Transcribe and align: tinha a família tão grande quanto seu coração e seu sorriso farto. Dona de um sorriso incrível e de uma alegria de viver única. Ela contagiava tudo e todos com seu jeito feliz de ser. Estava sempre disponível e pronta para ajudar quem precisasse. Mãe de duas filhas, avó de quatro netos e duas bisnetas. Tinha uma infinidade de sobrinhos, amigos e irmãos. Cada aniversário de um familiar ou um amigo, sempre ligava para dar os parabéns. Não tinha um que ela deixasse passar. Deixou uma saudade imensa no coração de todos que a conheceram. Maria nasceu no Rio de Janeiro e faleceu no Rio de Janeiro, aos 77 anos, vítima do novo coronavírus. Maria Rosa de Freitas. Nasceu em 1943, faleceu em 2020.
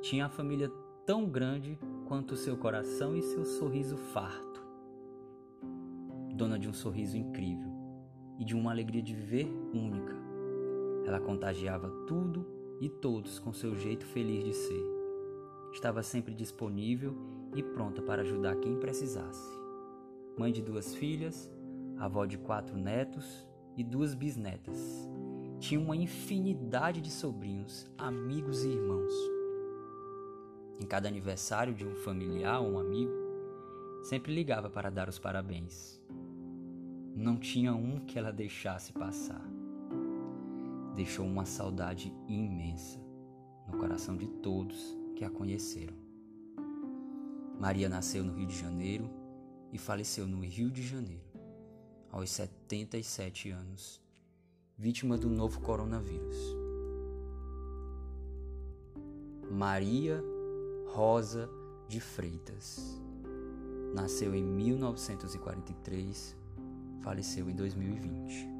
tinha 0.00 0.26
a 0.26 0.30
família 0.30 0.70
tão 1.04 1.28
grande 1.28 1.78
quanto 2.06 2.36
seu 2.36 2.56
coração 2.56 3.14
e 3.16 3.22
seu 3.22 3.44
sorriso 3.44 3.96
farto. 3.96 4.64
Dona 6.34 6.58
de 6.58 6.68
um 6.68 6.72
sorriso 6.72 7.16
incrível 7.16 7.70
e 8.38 8.44
de 8.44 8.56
uma 8.56 8.70
alegria 8.70 9.02
de 9.02 9.14
viver 9.14 9.46
única. 9.74 10.14
Ela 11.04 11.20
contagiava 11.20 11.90
tudo 12.06 12.46
e 12.80 12.88
todos 12.88 13.38
com 13.38 13.52
seu 13.52 13.76
jeito 13.76 14.06
feliz 14.06 14.42
de 14.42 14.54
ser. 14.54 14.84
Estava 15.72 16.02
sempre 16.02 16.34
disponível 16.34 17.14
e 17.54 17.62
pronta 17.62 18.00
para 18.00 18.22
ajudar 18.22 18.56
quem 18.56 18.78
precisasse. 18.78 19.50
Mãe 20.38 20.50
de 20.50 20.62
duas 20.62 20.94
filhas, 20.94 21.50
avó 21.98 22.24
de 22.24 22.38
quatro 22.38 22.76
netos 22.76 23.46
e 23.76 23.84
duas 23.84 24.14
bisnetas. 24.14 25.08
Tinha 25.58 25.78
uma 25.78 25.94
infinidade 25.94 27.02
de 27.02 27.10
sobrinhos, 27.10 27.86
amigos 27.98 28.64
e 28.64 28.70
irmãos. 28.70 29.12
Cada 30.90 31.06
aniversário 31.06 31.72
de 31.72 31.86
um 31.86 31.94
familiar 31.94 32.60
ou 32.60 32.72
um 32.72 32.78
amigo, 32.80 33.12
sempre 34.02 34.34
ligava 34.34 34.68
para 34.68 34.90
dar 34.90 35.08
os 35.08 35.20
parabéns. 35.20 36.02
Não 37.14 37.38
tinha 37.38 37.72
um 37.72 38.00
que 38.00 38.18
ela 38.18 38.32
deixasse 38.32 38.92
passar. 38.92 39.40
Deixou 40.96 41.24
uma 41.24 41.46
saudade 41.46 42.12
imensa 42.26 42.98
no 43.68 43.78
coração 43.78 44.16
de 44.16 44.26
todos 44.26 44.98
que 45.14 45.24
a 45.24 45.30
conheceram. 45.30 45.94
Maria 47.60 47.88
nasceu 47.88 48.24
no 48.24 48.34
Rio 48.34 48.48
de 48.48 48.58
Janeiro 48.58 49.08
e 49.72 49.78
faleceu 49.78 50.26
no 50.26 50.40
Rio 50.40 50.72
de 50.72 50.82
Janeiro, 50.82 51.22
aos 52.10 52.30
77 52.30 53.50
anos, 53.50 54.02
vítima 54.76 55.16
do 55.16 55.30
novo 55.30 55.60
coronavírus. 55.60 56.36
Maria 59.48 60.20
Rosa 60.92 61.48
de 61.88 62.00
Freitas. 62.00 63.00
Nasceu 63.94 64.34
em 64.34 64.42
1943, 64.42 66.36
faleceu 67.00 67.48
em 67.48 67.54
2020. 67.54 68.59